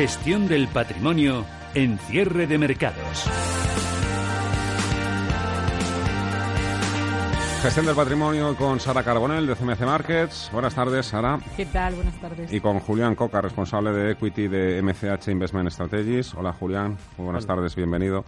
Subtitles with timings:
[0.00, 3.30] Gestión del patrimonio en cierre de mercados.
[7.60, 10.48] Gestión del patrimonio con Sara Carbonell de CMC Markets.
[10.54, 11.38] Buenas tardes, Sara.
[11.54, 11.96] ¿Qué tal?
[11.96, 12.50] Buenas tardes.
[12.50, 16.32] Y con Julián Coca, responsable de Equity de MCH Investment Strategies.
[16.32, 16.96] Hola, Julián.
[17.18, 18.24] Muy buenas tardes, bienvenido.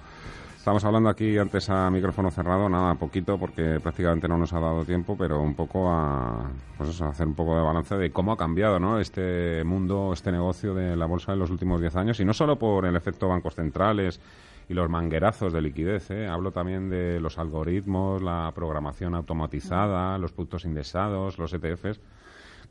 [0.62, 4.85] Estamos hablando aquí antes a micrófono cerrado, nada, poquito, porque prácticamente no nos ha dado
[4.85, 8.37] tiempo, pero un poco a, pues eso, hacer un poco de balance de cómo ha
[8.37, 9.01] cambiado ¿no?
[9.01, 12.60] este mundo, este negocio de la bolsa en los últimos 10 años, y no solo
[12.60, 14.21] por el efecto bancos centrales
[14.69, 16.29] y los manguerazos de liquidez, ¿eh?
[16.29, 21.99] hablo también de los algoritmos, la programación automatizada, los puntos indexados, los ETFs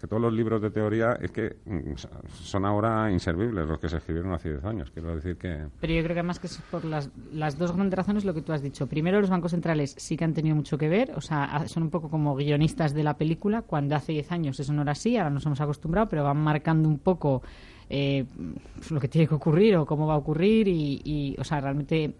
[0.02, 1.94] que todos los libros de teoría es que mm,
[2.44, 4.92] son ahora inservibles los que se escribieron hace 10 años.
[4.92, 5.68] Quiero decir que...
[5.80, 8.42] Pero yo creo que además que es por las, las dos grandes razones lo que
[8.42, 8.88] tú has dicho.
[8.88, 11.90] Primero, los bancos centrales sí que han tenido mucho que ver, o sea, son un
[11.92, 15.30] poco como guionistas de la película, cuando hace 10 años eso no era así, ahora
[15.30, 17.44] nos hemos acostumbrado, pero van marcando un poco
[17.90, 18.26] eh,
[18.90, 22.16] lo que tiene que ocurrir o cómo va a ocurrir y o sea, realmente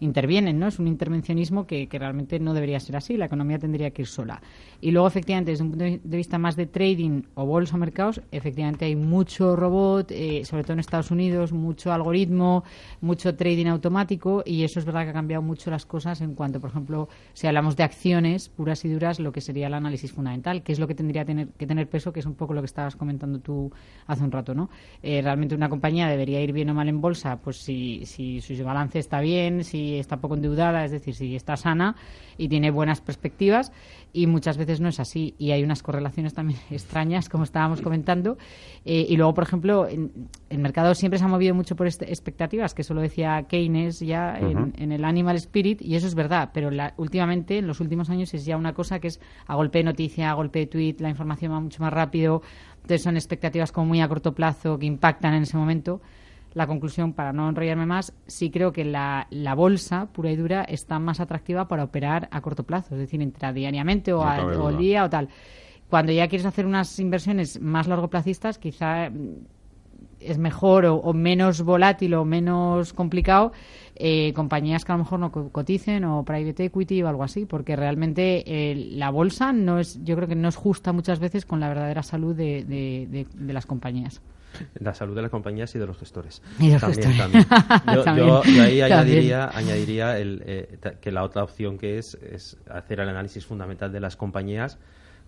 [0.00, 0.68] intervienen, ¿no?
[0.68, 4.08] Es un intervencionismo que, que, realmente no debería ser así, la economía tendría que ir
[4.08, 4.40] sola.
[4.80, 8.22] Y luego, efectivamente, desde un punto de vista más de trading o bolsa o mercados,
[8.32, 12.64] efectivamente hay mucho robot, eh, sobre todo en Estados Unidos, mucho algoritmo,
[13.00, 16.60] mucho trading automático y eso es verdad que ha cambiado mucho las cosas en cuanto,
[16.60, 20.62] por ejemplo, si hablamos de acciones puras y duras, lo que sería el análisis fundamental,
[20.62, 22.66] que es lo que tendría tener, que tener peso, que es un poco lo que
[22.66, 23.70] estabas comentando tú
[24.06, 24.70] hace un rato, ¿no?
[25.02, 28.64] Eh, realmente una compañía debería ir bien o mal en bolsa, pues si, si su
[28.64, 31.96] balance está bien, si está poco endeudada, es decir, si está sana
[32.38, 33.72] y tiene buenas perspectivas
[34.12, 38.38] y muchas veces no es así y hay unas correlaciones también extrañas como estábamos comentando.
[38.84, 42.08] Eh, y luego por ejemplo en, el mercado siempre se ha movido mucho por este,
[42.08, 46.14] expectativas que eso lo decía Keynes ya en, en, el Animal Spirit y eso es
[46.14, 49.54] verdad pero la, últimamente en los últimos años es ya una cosa que es a
[49.54, 52.42] golpe de noticia a golpe de tweet la información va mucho más rápido
[52.76, 56.00] entonces son expectativas como muy a corto plazo que impactan en ese momento
[56.54, 60.64] la conclusión, para no enrollarme más, sí creo que la, la, bolsa pura y dura
[60.64, 65.04] está más atractiva para operar a corto plazo, es decir, intradiariamente o, no al día
[65.04, 65.28] o tal.
[65.88, 69.36] Cuando ya quieres hacer unas inversiones más largoplacistas, quizá mm,
[70.20, 73.52] es mejor o, o menos volátil o menos complicado
[74.02, 77.76] eh, compañías que a lo mejor no coticen o private equity o algo así, porque
[77.76, 81.60] realmente eh, la bolsa no es, yo creo que no es justa muchas veces con
[81.60, 84.22] la verdadera salud de, de, de, de las compañías.
[84.74, 86.42] La salud de las compañías y de los gestores.
[86.58, 87.46] Y los también, gestores.
[87.46, 87.46] también.
[87.94, 88.26] Yo, También.
[88.28, 93.00] yo- yo ahí añadiría, añadiría el, eh, que la otra opción que es, es hacer
[93.00, 94.78] el análisis fundamental de las compañías,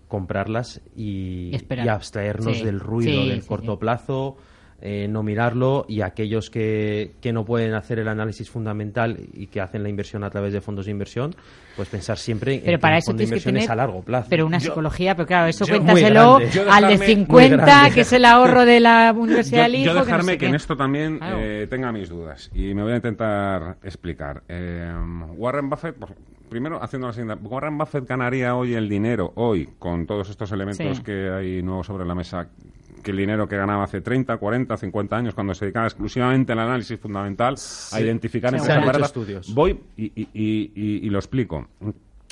[0.08, 1.50] comprarlas y,
[1.84, 4.36] y abstraernos Sí, del ruido sí, del sí, corto plazo,
[4.84, 9.60] eh, no mirarlo y aquellos que, que no pueden hacer el análisis fundamental y que
[9.60, 11.34] hacen la inversión a través de fondos de inversión,
[11.76, 14.02] pues pensar siempre en Pero que para eso fondo que inversión es tener a largo
[14.02, 14.26] plazo.
[14.28, 17.94] pero una Yo- psicología, pero claro, eso yo- cuéntaselo al de dejarme- muy 50, grande.
[17.94, 19.86] que es el ahorro de la universidad del yo, hijo.
[19.86, 21.36] yo que no dejarme sé que, en esto también Claro.
[21.40, 24.42] eh, tenga mis dudas y me voy a intentar explicar.
[24.48, 24.92] Eh,
[25.36, 26.12] Warren Buffett, pues,
[26.48, 30.98] primero haciendo la siguiente, Warren Buffett ganaría hoy el dinero, hoy, con todos estos elementos
[30.98, 31.02] Sí.
[31.02, 32.48] que hay nuevos sobre la mesa,
[33.02, 36.60] que el dinero que ganaba hace 30, 40, 50 años, cuando se dedicaba exclusivamente al
[36.60, 37.56] análisis fundamental,
[37.92, 39.54] a identificar Se empresas estudios.
[39.54, 41.66] Voy y, y- y- y- y lo explico.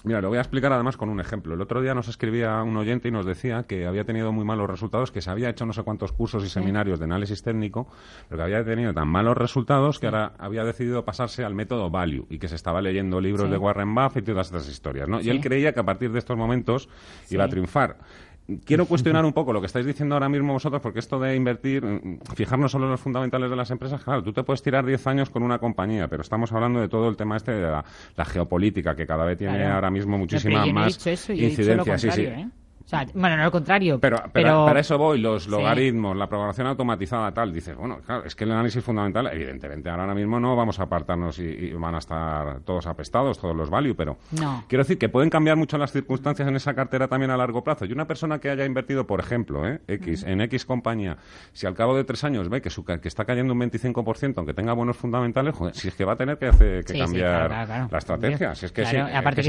[0.03, 1.53] Mira, lo voy a explicar además con un ejemplo.
[1.53, 4.71] El otro día nos escribía un oyente y nos decía que había tenido muy malos
[4.71, 7.87] resultados, que se había hecho no sé cuántos cursos y seminarios de análisis técnico,
[8.31, 12.25] pero que había tenido tan malos resultados que ahora había decidido pasarse al método value
[12.31, 13.51] y que se estaba leyendo libros Sí.
[13.51, 15.21] de Warren Buffett y todas estas historias, ¿no?
[15.21, 15.31] Y Sí.
[15.31, 16.89] él creía que a partir de estos momentos
[17.29, 17.51] iba a Sí.
[17.51, 17.99] triunfar.
[18.65, 21.85] Quiero cuestionar un poco lo que estáis diciendo ahora mismo vosotros, porque esto de invertir,
[21.85, 25.07] mm, fijarnos solo en los fundamentales de las empresas, claro, tú te puedes tirar 10
[25.07, 27.85] años con una compañía, pero estamos hablando de todo el tema este de la,
[28.17, 29.75] la geopolítica, que cada vez tiene Claro.
[29.75, 31.99] ahora mismo No, muchísima pero yo no más dicho eso, yo he dicho lo incidencia.
[31.99, 32.23] Sí, sí.
[32.27, 32.49] ¿eh?
[32.91, 33.99] Sea, bueno, no lo contrario.
[34.01, 35.51] Pero, pero, para eso voy, los Sí.
[35.51, 37.53] logaritmos, la programación automatizada, tal.
[37.53, 41.39] Dices, bueno, claro, es que el análisis fundamental, evidentemente, ahora mismo no vamos a apartarnos
[41.39, 44.65] y, y van a estar todos apestados, todos los value, pero No.
[44.69, 47.85] quiero decir que pueden cambiar mucho las circunstancias en esa cartera también a largo plazo.
[47.85, 49.81] Y una persona que haya invertido, por ejemplo, ¿eh?
[49.87, 51.17] X, en X compañía,
[51.53, 54.53] si al cabo de tres años ve que, su, que está cayendo un 25%, aunque
[54.55, 57.01] tenga buenos fundamentales, joder, si es que va a tener que, hacer, que Sí, sí,
[57.05, 57.89] cambiar claro, claro, claro.
[57.93, 58.55] la estrategia.
[58.55, 59.49] Si es que, Claro, es, que que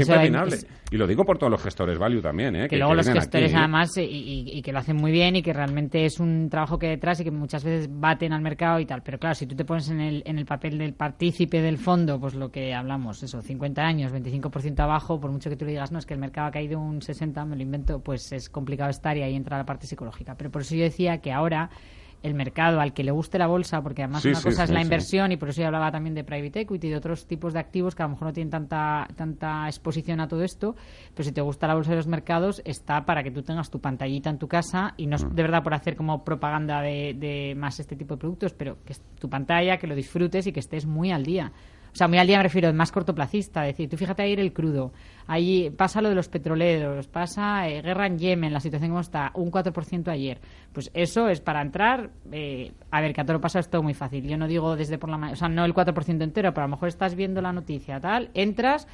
[0.52, 2.68] es es- Y lo digo por todos los gestores value también, ¿eh?
[2.68, 6.48] Que luego los además y, que lo hacen muy bien y que realmente es un
[6.50, 9.02] trabajo que hay detrás y que muchas veces baten al mercado y tal.
[9.02, 12.20] Pero claro, si tú te pones en el, en el papel del partícipe del fondo,
[12.20, 15.92] pues lo que hablamos, eso, 50 años, 25% abajo, por mucho que tú le digas,
[15.92, 18.90] no, es que el mercado ha caído un 60, me lo invento, pues es complicado
[18.90, 20.34] estar y ahí entra la parte psicológica.
[20.36, 21.70] Pero por eso yo decía que ahora
[22.22, 25.32] el mercado al que le guste la bolsa, porque además una cosa es la inversión
[25.32, 27.94] y por eso yo hablaba también de private equity y de otros tipos de activos
[27.94, 30.76] que a lo mejor no tienen tanta tanta exposición a todo esto,
[31.14, 33.80] pero si te gusta la bolsa de los mercados está para que tú tengas tu
[33.80, 35.34] pantallita en tu casa y no es mm.
[35.34, 38.92] de verdad por hacer como propaganda de, de más este tipo de productos, pero que
[38.92, 41.52] es tu pantalla, que lo disfrutes y que estés muy al día.
[41.92, 43.66] O sea, muy al día me refiero, más cortoplacista.
[43.66, 44.92] Es decir, tú fíjate ahí el crudo.
[45.26, 49.30] Ahí pasa lo de los petroleros, pasa eh, guerra en Yemen, la situación como está,
[49.34, 50.40] un 4% ayer.
[50.72, 52.10] Pues eso es para entrar.
[52.30, 54.26] Eh, a ver, que a todo lo pasa es todo muy fácil.
[54.26, 56.68] Yo no digo desde por la mañana, o sea, no el 4% entero, pero a
[56.68, 58.88] lo mejor estás viendo la noticia, tal, entras,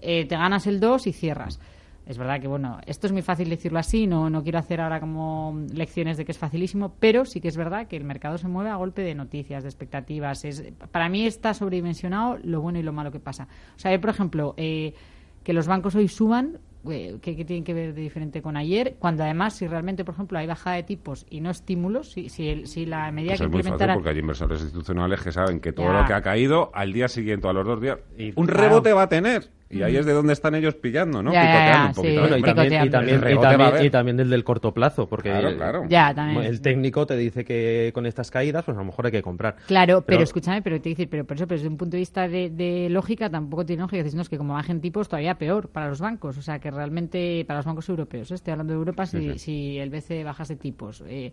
[0.00, 1.60] eh, te ganas el 2 y cierras.
[2.06, 5.00] Es verdad que, bueno, esto es muy fácil decirlo así, no, no quiero hacer ahora
[5.00, 8.46] como lecciones de que es facilísimo, pero sí que es verdad que el mercado se
[8.46, 10.44] mueve a golpe de noticias, de expectativas.
[10.44, 13.48] Es, para mí está sobredimensionado lo bueno y lo malo que pasa.
[13.76, 14.94] O sea, por ejemplo, eh,
[15.42, 16.58] que los bancos hoy suban,
[16.90, 18.96] eh, ¿qué, tienen que ver de diferente con ayer?
[18.98, 22.66] Cuando además, si realmente, por ejemplo, hay bajada de tipos y no estímulos, si, si,
[22.66, 25.72] si la medida pues que es muy fácil porque hay inversores institucionales que saben que
[25.72, 27.98] todo lo que ha caído al día siguiente o a los dos días,
[28.36, 29.50] un rebote va a tener.
[29.70, 31.30] Y ahí es de donde están ellos pillando, ¿no?
[31.30, 38.30] Y, también, y, también, y, corto plazo, porque el técnico te dice que con estas
[38.30, 39.56] caídas, pues a lo mejor hay que comprar.
[39.66, 42.28] Claro, pero, escúchame, pero te dice, pero por eso, pero desde un punto de vista
[42.28, 44.02] de, lógica, tampoco tiene lógica.
[44.02, 46.38] Decir, no, es que como bajen tipos, todavía peor para los bancos.
[46.38, 48.34] O sea, que realmente, para los bancos europeos, ¿eh?
[48.34, 51.02] estoy hablando de Europa, si, si el BCE bajase tipos.
[51.06, 51.32] Eh,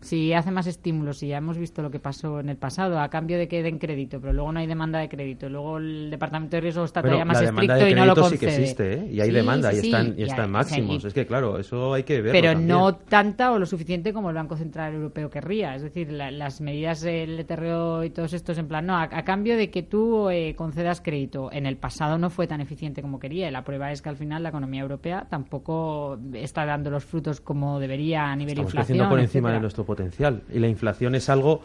[0.00, 3.08] si hace más estímulos, y ya hemos visto lo que pasó en el pasado, a
[3.08, 6.56] cambio de que den crédito, pero luego no hay demanda de crédito, luego el Departamento
[6.56, 8.38] de Riesgo está todavía más estricto y no lo concede.
[8.38, 9.08] sí que existe, ¿eh?
[9.12, 11.04] y hay demanda, y, están, y, están máximos.
[11.04, 14.36] es que, claro, eso hay que verlo Pero no tanta o lo suficiente como el
[14.36, 15.74] Banco Central Europeo querría.
[15.74, 19.70] Es decir, las medidas del ETRO y todos estos, en plan, no, a, cambio de
[19.70, 21.50] que tú eh, concedas crédito.
[21.52, 24.16] En el pasado no fue tan eficiente como quería, y la prueba es que al
[24.16, 29.08] final la economía europea tampoco está dando los frutos como debería a nivel Estamos inflación.
[29.08, 30.42] por encima de nuestro potencial.
[30.52, 31.62] Y la inflación es algo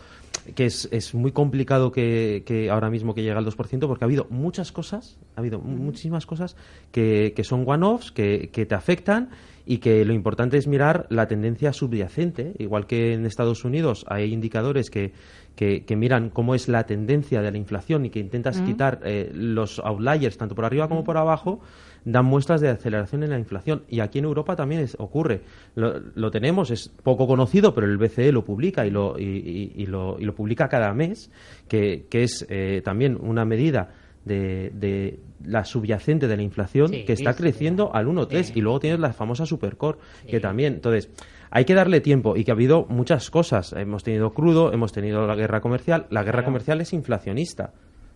[0.55, 4.07] que es, es muy complicado que, que, ahora mismo que llegue al 2% porque ha
[4.07, 6.55] habido muchas cosas, ha habido muchísimas cosas
[6.91, 9.29] que, que son one-offs, que, que te afectan
[9.65, 14.33] y que lo importante es mirar la tendencia subyacente, igual que en Estados Unidos hay
[14.33, 15.13] indicadores que,
[15.55, 19.79] que, miran cómo es la tendencia de la inflación y que intentas quitar eh, los
[19.79, 21.61] outliers tanto por arriba como por abajo,
[22.05, 23.83] dan muestras de aceleración en la inflación.
[23.89, 25.41] Y aquí en Europa también ocurre.
[25.75, 30.25] Lo, tenemos, es poco conocido, pero el BCE lo publica y lo, y, lo, y
[30.25, 31.31] lo publica cada mes,
[31.67, 33.89] que, que es eh, también una medida
[34.25, 38.99] de, de, la subyacente de la inflación que está creciendo al 1,3 y luego tienes
[38.99, 40.75] la famosa supercore que también.
[40.75, 41.09] Entonces
[41.51, 43.73] hay que darle tiempo y que ha habido muchas cosas.
[43.73, 46.07] Hemos tenido crudo hemos tenido la guerra comercial.
[46.09, 47.73] La guerra comercial es inflacionista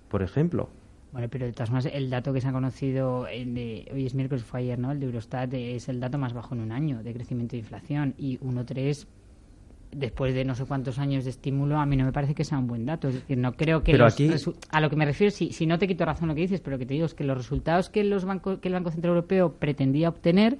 [0.08, 0.70] por ejemplo
[1.12, 4.14] bueno, pero de todas maneras, el dato que se ha conocido en de, hoy es
[4.14, 4.92] miércoles, fue ayer, ¿no?
[4.92, 8.14] El de Eurostat es el dato más bajo en un año de crecimiento de inflación
[8.18, 9.08] y 1,3
[9.92, 12.58] después de no sé cuántos años de estímulo, a mí no me parece que sea
[12.58, 13.08] un buen dato.
[13.08, 16.06] Es decir, no creo que a lo que me refiero, si, si no te quito
[16.06, 18.26] razón lo que dices, pero lo que te digo es que los resultados que los
[18.26, 20.58] bancos, que el Banco Central Europeo pretendía obtener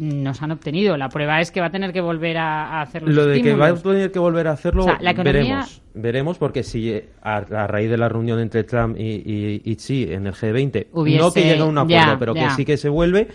[0.00, 0.96] nos han obtenido.
[0.96, 3.12] La prueba es que va a tener que volver a, hacerlo.
[3.12, 4.86] Lo de que va a tener que volver a hacerlo,
[5.22, 5.82] veremos.
[5.92, 10.32] Veremos, porque si a, raíz de la reunión entre Trump y, y, Xi en el
[10.32, 13.28] G20, no que llegue a un acuerdo, pero que sí que se vuelve,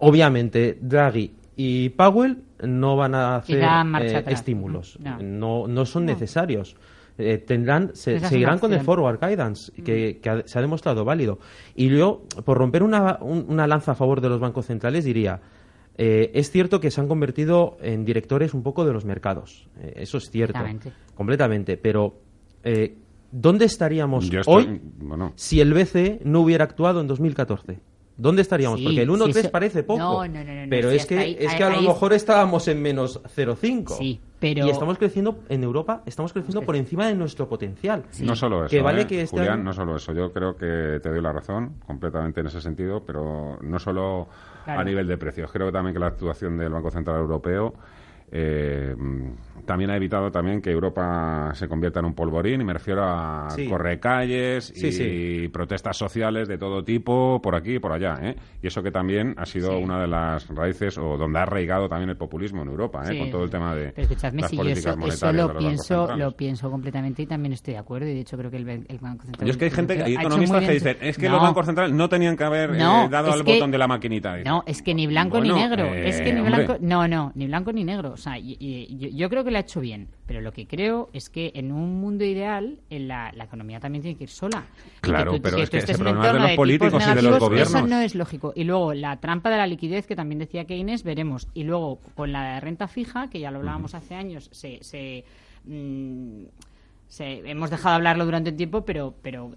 [0.00, 4.98] obviamente Draghi y Powell no van a hacer eh, estímulos.
[5.20, 5.68] No.
[5.68, 5.86] no.
[5.86, 6.76] son necesarios.
[7.16, 11.38] Eh, tendrán se, seguirán con el forward guidance que, se ha demostrado válido
[11.76, 15.40] y yo por romper una, una lanza a favor de los bancos centrales diría
[15.96, 19.68] eh, es cierto que se han convertido en directores un poco de los mercados.
[19.80, 20.58] Eh, eso es cierto.
[21.14, 21.76] Completamente.
[21.76, 22.18] Pero,
[22.64, 22.96] eh,
[23.30, 24.80] ¿dónde estaríamos hoy
[25.36, 27.78] si el BCE no hubiera actuado en 2014?
[28.16, 28.80] ¿Dónde estaríamos?
[28.80, 30.22] Porque el 1.3 parece poco.
[30.70, 33.98] pero es que, es que a lo mejor estábamos en menos 0.5.
[33.98, 34.66] Sí, pero...
[34.66, 38.04] Y estamos creciendo en Europa, estamos creciendo por encima de nuestro potencial.
[38.20, 40.12] No solo eso, vale que este Julián, no solo eso.
[40.12, 44.28] Yo creo que te doy la razón completamente en ese sentido, pero no solo
[44.66, 45.50] a nivel de precios.
[45.50, 47.74] Creo también que la actuación del Banco Central Europeo
[48.32, 48.94] eh,
[49.66, 53.48] también ha evitado también que Europa se convierta en un polvorín y me refiero a
[53.50, 53.66] Sí.
[53.68, 55.48] correcalles Sí, y sí.
[55.48, 58.36] protestas sociales de todo tipo por aquí y por allá ¿eh?
[58.62, 59.82] y eso que también ha sido Sí.
[59.82, 63.12] una de las raíces o donde ha arraigado también el populismo en Europa ¿eh?
[63.12, 63.18] Sí.
[63.18, 65.52] con todo el tema de Pero escuchadme, las si yo políticas eso, eso monetarias de
[65.54, 68.06] lo pienso, lo pienso completamente y también estoy de acuerdo.
[68.08, 70.12] Y de hecho creo que el, Ban- el Banco Central Yo es que hay gente,
[70.12, 73.08] economistas que dicen, es que No, los bancos centrales no tenían que haber eh, No,
[73.08, 74.34] dado al que- botón de la maquinita.
[74.34, 74.48] Dice.
[74.48, 75.84] No, es que ni blanco Bueno, ni negro.
[75.84, 76.64] eh, es que ni hombre.
[76.66, 76.76] blanco.
[76.80, 78.13] No, no, ni blanco ni negro.
[78.14, 80.08] O sea, y- y- yo, yo creo que lo ha hecho bien.
[80.26, 84.02] Pero lo que creo es que en un mundo ideal, en la, la economía también
[84.02, 84.64] tiene que ir sola.
[85.02, 87.14] Claro, tú- pero es que tú estés ese problema es de los políticos y de
[87.14, 87.74] los negativos, gobiernos.
[87.74, 88.52] Eso no es lógico.
[88.56, 91.48] Y luego la trampa de la liquidez, que también decía Keynes, veremos.
[91.52, 94.78] Y luego con la renta fija, que ya lo hablábamos hace años, se.
[94.82, 95.24] se
[95.66, 96.44] mm,
[97.08, 99.54] se- hemos dejado de hablarlo durante un tiempo, pero, pero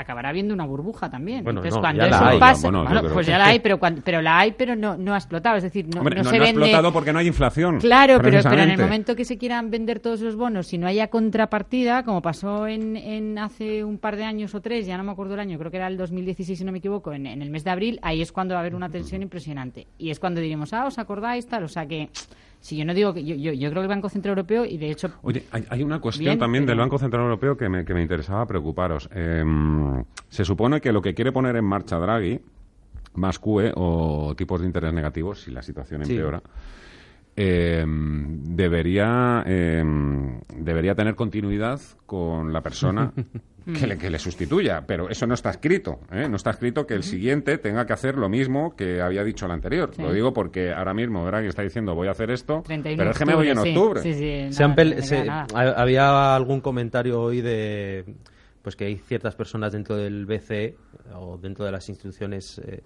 [0.00, 1.44] acabará habiendo una burbuja también.
[1.44, 2.38] Bueno, Entonces, no, cuando eso hay.
[2.38, 5.16] pase, Bueno, pues ya la hay, pero, cuando- pero la hay, pero no, no ha
[5.16, 5.56] explotado.
[5.56, 6.60] Es decir, no, Hombre, no no, se no ha vende.
[6.62, 7.78] explotado porque no hay inflación.
[7.80, 10.86] Claro, pero, pero en el momento que se quieran vender todos los bonos, si no
[10.86, 15.04] haya contrapartida, como pasó en, en hace un par de años o tres, ya no
[15.04, 17.42] me acuerdo el año, creo que era el 2016 si no me equivoco, en, en
[17.42, 19.86] el mes de abril, ahí es cuando va a haber una tensión impresionante.
[19.98, 21.64] Y es cuando diremos, ah, ¿os acordáis tal?
[21.64, 22.08] O sea que,
[22.60, 24.78] si yo no digo que yo, yo, yo creo que el Banco Central Europeo, y
[24.78, 25.10] de hecho...
[25.22, 28.02] Oye, hay, hay una cuestión Bien, también del Banco Central Europeo que me, que me
[28.02, 29.08] interesaba preocuparos.
[29.14, 29.44] Eh,
[30.28, 32.40] se supone que lo que quiere poner en marcha Draghi,
[33.14, 36.12] más QE o tipos de interés negativos, si la situación Sí.
[36.14, 36.42] empeora,
[37.36, 39.84] eh, debería, eh,
[40.56, 43.12] debería tener continuidad con la persona
[43.72, 44.84] que le, que le sustituya.
[44.86, 46.00] Pero eso no está escrito.
[46.12, 46.28] ¿eh?
[46.28, 49.52] No está escrito que el siguiente tenga que hacer lo mismo que había dicho el
[49.52, 49.90] anterior.
[49.94, 50.02] Sí.
[50.02, 53.18] Lo digo porque ahora mismo Draghi está diciendo voy a hacer esto, 31 pero es
[53.18, 54.02] que me voy en octubre.
[54.02, 58.04] Sí, sí, Se han no se- había algún comentario hoy de
[58.62, 60.76] pues que hay ciertas personas dentro del BCE
[61.14, 62.82] o dentro de las instituciones eh,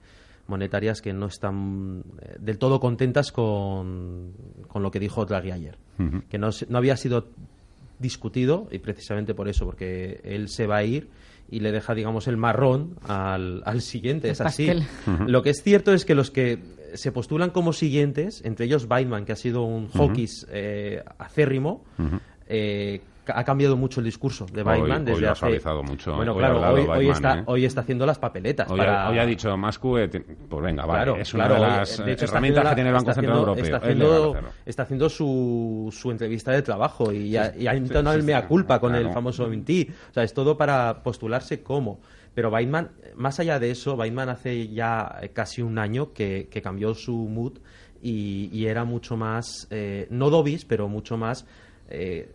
[0.47, 4.33] monetarias que no están eh, del todo contentas con,
[4.69, 5.79] con lo que dijo Draghi ayer,
[6.29, 7.29] que no, se- no había sido
[8.03, 11.09] discutido y precisamente por eso, porque él se va a ir
[11.51, 14.29] y le deja, digamos, el marrón al, al siguiente.
[14.29, 14.69] El es así.
[15.27, 16.59] Lo que es cierto es que los que
[16.95, 21.85] se postulan como siguientes, entre ellos Weidman, que ha sido un hawkish eh, acérrimo,
[22.49, 25.41] eh, ha cambiado mucho el discurso de Hoy- Weidman hoy desde lo ha hace...
[25.41, 26.61] suavizado mucho, Bueno, hoy claro,
[26.93, 27.43] hoy, está, ¿eh?
[27.47, 28.71] hoy está haciendo las papeletas.
[28.71, 31.47] Hoy, para- ha, hoy ha dicho más QE, ti- pues venga, vale, Claro, es una
[31.47, 33.65] claro, de hoy, las de hecho, herramientas haciendo que tiene el la- Banco Central Europeo.
[33.65, 34.37] Está haciendo,
[34.67, 38.47] está haciendo su, su entrevista de trabajo y, ha, y ha sí, sí, el mea
[38.49, 39.07] culpa con claro.
[39.09, 39.89] el famoso mentí.
[40.11, 42.01] O sea, es todo para postularse como.
[42.35, 46.63] Pero Weidman, más allá de eso, Weidman hace ya eh, casi un año que, que
[46.63, 47.59] cambió su mood
[48.03, 51.45] y, y era mucho más, eh, no dobis, pero mucho más
[51.91, 52.33] eh,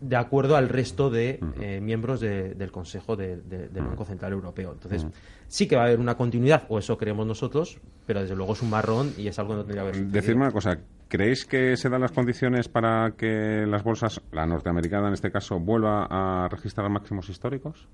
[0.00, 4.32] de acuerdo al resto de eh, miembros de- del Consejo de- de- del Banco Central
[4.32, 4.72] Europeo.
[4.72, 5.06] Entonces,
[5.48, 8.62] sí que va a haber una continuidad, o eso creemos nosotros, pero desde luego es
[8.62, 10.06] un marrón y es algo que no tendría que haber.
[10.10, 10.78] Decirme una cosa,
[11.08, 15.58] ¿creéis que se dan las condiciones para que las bolsas, la norteamericana en este caso,
[15.58, 17.88] vuelva a registrar máximos históricos?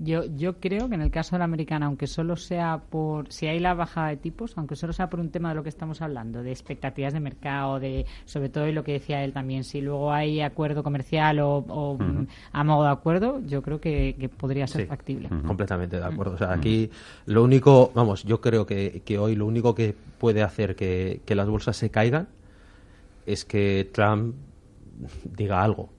[0.00, 3.46] Yo, yo creo que en el caso de la americana, aunque solo sea por, si
[3.48, 6.00] hay la bajada de tipos, aunque solo sea por un tema de lo que estamos
[6.02, 9.80] hablando, de expectativas de mercado, de sobre todo y lo que decía él también, si
[9.80, 11.98] luego hay acuerdo comercial o, o,
[12.52, 14.86] a modo de acuerdo, yo creo que, que podría ser Sí.
[14.86, 15.28] factible.
[15.44, 16.34] Completamente de acuerdo.
[16.34, 16.88] O sea, aquí
[17.26, 21.34] lo único, vamos, yo creo que, que hoy lo único que puede hacer que, que
[21.34, 22.28] las bolsas se caigan
[23.26, 24.36] es que Trump
[25.36, 25.90] diga algo.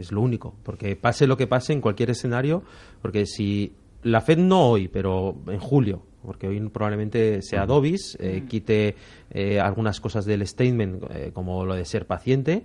[0.00, 0.54] Es lo único.
[0.62, 2.62] Porque pase lo que pase en cualquier escenario,
[3.02, 8.44] porque si la Fed no hoy, pero en julio, porque hoy probablemente sea Dobis, eh,
[8.48, 8.96] quite
[9.30, 12.64] eh, algunas cosas del statement, eh, como lo de ser paciente,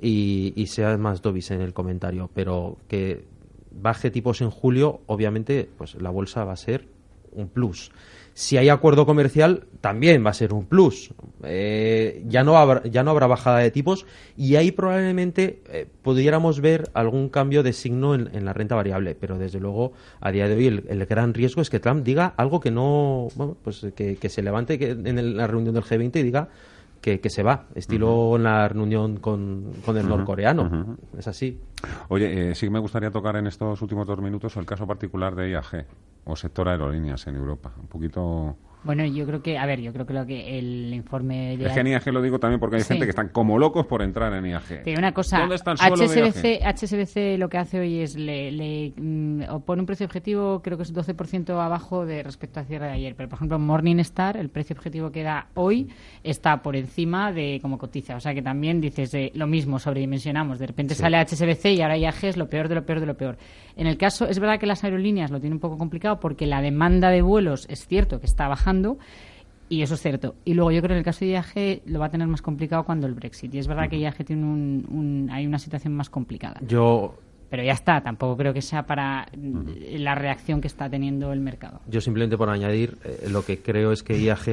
[0.00, 3.24] y, y sea más Dobis en el comentario, pero que
[3.72, 6.86] baje tipos en julio, obviamente, pues la bolsa va a ser
[7.32, 7.90] un plus.
[8.38, 11.10] Si hay acuerdo comercial, también va a ser un plus.
[11.42, 14.04] Eh, ya, no habrá, ya no habrá bajada de tipos
[14.36, 19.14] y ahí probablemente eh, pudiéramos ver algún cambio de signo en, en la renta variable.
[19.18, 22.34] Pero desde luego, a día de hoy, el, el gran riesgo es que Trump diga
[22.36, 23.28] algo que no.
[23.36, 26.48] Bueno, pues que, que se levante en el- la reunión del G20 y diga
[27.00, 30.96] que, que se va, estilo en la reunión con, con el norcoreano.
[31.18, 31.58] Es así.
[32.08, 35.34] Oye, eh, sí que me gustaría tocar en estos últimos dos minutos el caso particular
[35.34, 35.86] de IAG
[36.26, 37.72] o sector aerolíneas en Europa.
[37.78, 38.58] Un poquito...
[38.86, 41.72] Bueno, yo creo que, a ver, yo creo que lo que el informe de Es
[41.72, 42.88] que en IAG lo digo también porque hay Sí.
[42.88, 44.84] gente que están como locos por entrar en IAG.
[44.84, 48.92] Digo una cosa, ¿Dónde está el HSBC, HSBC lo que hace hoy es le, le
[48.96, 52.92] mm, pone un precio objetivo, creo que es 12% abajo de respecto al cierre de
[52.92, 53.14] ayer.
[53.16, 55.88] Pero, por ejemplo, Morningstar, el precio objetivo que da hoy
[56.22, 58.14] está por encima de como cotiza.
[58.16, 60.58] O sea que también dices eh, lo mismo, sobredimensionamos.
[60.58, 63.16] De repente sale HSBC y ahora IAG es lo peor de lo peor de lo
[63.16, 63.36] peor.
[63.76, 66.62] En el caso, es verdad que las aerolíneas lo tienen un poco complicado porque la
[66.62, 68.75] demanda de vuelos es cierto que está bajando
[69.68, 70.36] Y eso es cierto.
[70.44, 72.40] Y luego yo creo que en el caso de IAG lo va a tener más
[72.40, 73.52] complicado cuando el Brexit.
[73.54, 76.60] Y es verdad que IAG tiene un, un- hay una situación más complicada.
[76.66, 77.14] Yo
[77.50, 81.80] Pero ya está, tampoco creo que sea para la reacción que está teniendo el mercado.
[81.88, 84.44] Yo simplemente por añadir, eh, lo que creo es que IAG,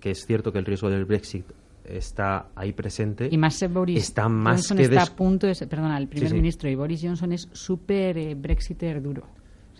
[0.00, 1.44] que es cierto que el riesgo del Brexit
[1.84, 5.54] está ahí presente, Y más eh, Boris está más Johnson que está a punto de
[5.54, 6.34] ser- perdona, el primer sí.
[6.34, 9.26] ministro y Boris Johnson es súper eh, Brexiter duro.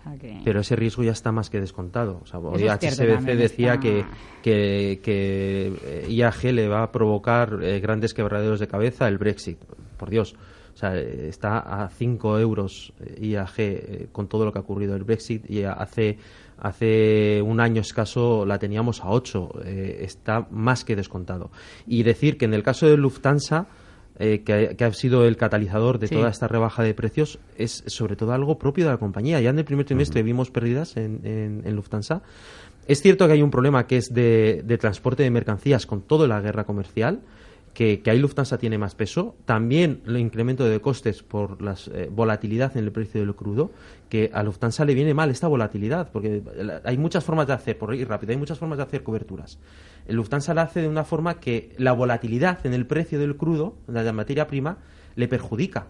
[0.04, 0.40] O sea que...
[0.44, 2.20] pero ese riesgo ya está más que descontado.
[2.22, 4.04] O sea, hoy HSBC decía está- que,
[4.42, 9.58] que, que, eh, IAG le va a provocar eh, grandes quebraderos de cabeza el Brexit.
[9.96, 10.34] Por Dios.
[10.74, 14.62] O sea, eh, está a 5 euros eh, IAG eh, con todo lo que ha
[14.62, 16.18] ocurrido el Brexit y hace,
[16.58, 19.50] hace un año escaso la teníamos a 8.
[19.64, 21.50] eh, está más que descontado.
[21.86, 23.68] Y decir que en el caso de Lufthansa,
[24.18, 26.14] eh, que, ha- que ha sido el catalizador de Sí.
[26.14, 29.40] toda esta rebaja de precios, es sobre todo algo propio de la compañía.
[29.40, 32.22] Ya en el primer trimestre vimos pérdidas en, en- en Lufthansa.
[32.86, 36.28] Es cierto que hay un problema que es de, de transporte de mercancías con toda
[36.28, 37.20] la guerra comercial,
[37.74, 39.34] que, que ahí Lufthansa tiene más peso.
[39.44, 41.74] También el incremento de costes por la
[42.10, 43.72] volatilidad en el precio del crudo,
[44.08, 46.42] que a Lufthansa le viene mal esta volatilidad, porque
[46.84, 49.58] hay muchas formas de hacer, por ir rápido, hay muchas formas de hacer coberturas.
[50.06, 53.74] El Lufthansa la hace de una forma que la volatilidad en el precio del crudo,
[53.88, 54.78] de la materia prima,
[55.16, 55.88] le perjudica.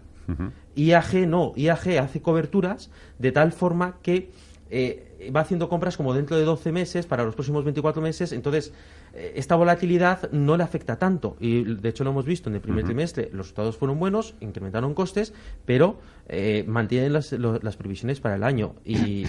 [0.75, 2.89] IAG no, IAG hace coberturas
[3.19, 4.31] de tal forma que
[4.71, 8.73] eh, va haciendo compras como dentro de 12 meses para los próximos 24 meses, entonces
[9.13, 11.37] eh, esta volatilidad no le afecta tanto.
[11.39, 14.93] Y de hecho lo hemos visto en el primer trimestre, los resultados fueron buenos, incrementaron
[14.93, 15.33] costes,
[15.65, 18.73] pero eh, mantienen las, lo- las previsiones para el año.
[18.83, 19.25] Y,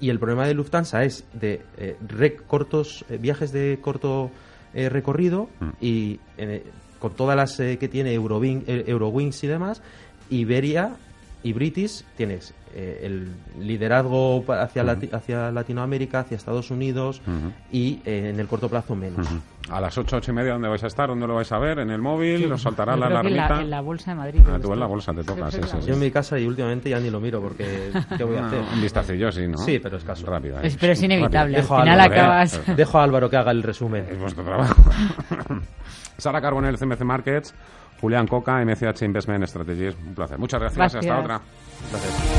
[0.00, 4.30] y el problema de Lufthansa es de eh, rec- cortos eh, viajes de corto
[4.74, 5.48] eh, recorrido
[5.80, 6.64] y eh,
[6.98, 9.80] con todas las eh, que tiene Eurowing- Eurowings y demás,
[10.30, 10.96] Iberia
[11.44, 13.28] y British tienes eh, el
[13.64, 17.20] liderazgo hacia, Lati- hacia Latinoamérica, hacia Estados Unidos
[17.70, 19.26] y eh, en el corto plazo menos.
[19.70, 21.08] A las ocho, ocho y media, ¿dónde vais a estar?
[21.08, 21.78] ¿Dónde lo vais a ver?
[21.80, 22.50] ¿En el móvil?
[22.52, 23.60] ¿Os saltará Yo la en alarmita?
[23.60, 24.40] en la bolsa de Madrid.
[24.48, 25.88] Ah, tú en la bolsa te toca, Creo sí, que sí, en la sí.
[25.88, 28.60] Yo en mi casa y últimamente ya ni lo miro porque ¿qué voy a hacer?
[28.74, 29.58] Un vistacillo, sí, ¿no?
[29.58, 30.26] Sí, pero escaso.
[30.26, 30.58] Rápido.
[30.58, 30.66] ahí.
[30.68, 31.56] Es- pero es inevitable.
[31.58, 32.20] Dejo Al a final Álvaro, ¿eh?
[32.24, 32.76] acabas.
[32.76, 34.06] Dejo a Álvaro que haga el resumen.
[34.10, 34.82] Es vuestro trabajo.
[36.18, 37.54] Sara Carbonell, CMC Markets,
[38.02, 39.94] Julián Coca, MCH Investment Strategies.
[40.04, 40.36] Un placer.
[40.36, 40.86] Muchas gracias.
[40.86, 41.20] Hasta Gracias.
[41.20, 41.40] otra.
[41.92, 42.31] Gracias.